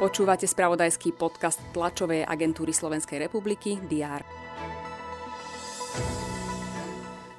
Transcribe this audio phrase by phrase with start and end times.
[0.00, 4.24] Počúvate spravodajský podcast tlačovej agentúry Slovenskej republiky DR.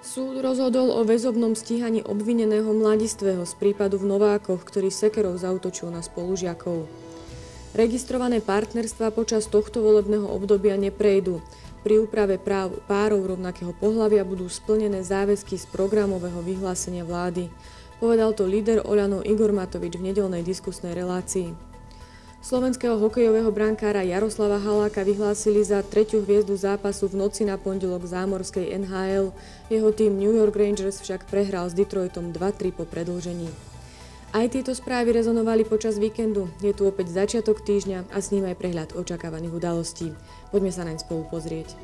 [0.06, 6.06] Súd rozhodol o väzobnom stíhaní obvineného mladistvého z prípadu v Novákoch, ktorý sekerov zautočil na
[6.06, 6.86] spolužiakov.
[7.72, 11.40] Registrované partnerstva počas tohto volebného obdobia neprejdú.
[11.82, 17.48] Pri úprave práv párov rovnakého pohľavia budú splnené záväzky z programového vyhlásenia vlády.
[18.02, 21.54] Povedal to líder Oľano Igor Matovič v nedelnej diskusnej relácii.
[22.42, 28.74] Slovenského hokejového brankára Jaroslava Haláka vyhlásili za tretiu hviezdu zápasu v noci na pondelok zámorskej
[28.74, 29.30] NHL.
[29.70, 33.54] Jeho tým New York Rangers však prehral s Detroitom 2-3 po predlžení.
[34.34, 36.50] Aj tieto správy rezonovali počas víkendu.
[36.66, 40.10] Je tu opäť začiatok týždňa a s ním aj prehľad očakávaných udalostí.
[40.50, 41.78] Poďme sa naň spolu pozrieť.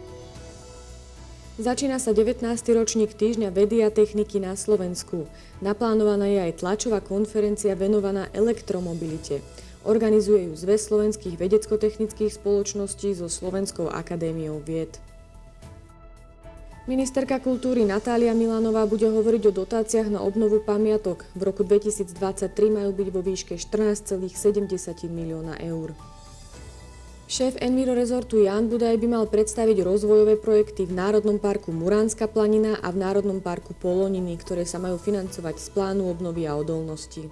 [1.57, 2.45] Začína sa 19.
[2.77, 5.25] ročník týždňa vedy a techniky na Slovensku.
[5.57, 9.41] Naplánovaná je aj tlačová konferencia venovaná elektromobilite.
[9.81, 15.01] Organizuje ju Zväz slovenských vedecko-technických spoločností so Slovenskou akadémiou vied.
[16.85, 21.25] Ministerka kultúry Natália Milanová bude hovoriť o dotáciách na obnovu pamiatok.
[21.33, 24.29] V roku 2023 majú byť vo výške 14,7
[25.09, 25.97] milióna eur.
[27.27, 32.79] Šéf Enviro rezortu Jan Budaj by mal predstaviť rozvojové projekty v Národnom parku Muránska planina
[32.79, 37.27] a v Národnom parku Poloniny, ktoré sa majú financovať z plánu obnovy a odolnosti.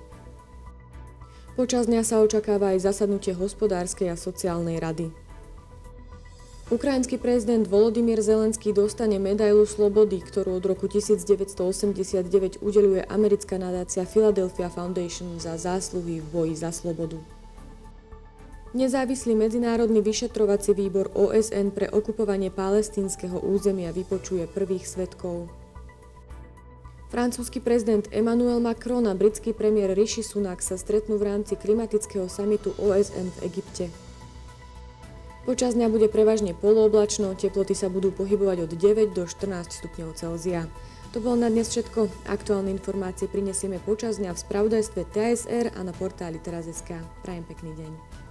[1.55, 5.15] Počas dňa sa očakáva aj zasadnutie hospodárskej a sociálnej rady.
[6.67, 14.67] Ukrajinský prezident Volodymyr Zelenský dostane medailu slobody, ktorú od roku 1989 udeluje americká nadácia Philadelphia
[14.67, 17.15] Foundation za zásluhy v boji za slobodu.
[18.75, 25.47] Nezávislý medzinárodný vyšetrovací výbor OSN pre okupovanie palestínskeho územia vypočuje prvých svetkov.
[27.07, 32.75] Francúzsky prezident Emmanuel Macron a britský premiér Rishi Sunak sa stretnú v rámci klimatického samitu
[32.75, 33.87] OSN v Egypte.
[35.47, 40.67] Počas dňa bude prevažne polooblačno, teploty sa budú pohybovať od 9 do 14 stupňov Celzia.
[41.15, 42.27] To bolo na dnes všetko.
[42.27, 46.99] Aktuálne informácie prinesieme počas dňa v spravodajstve TSR a na portáli teraz.sk.
[47.23, 48.24] Prajem pekný deň.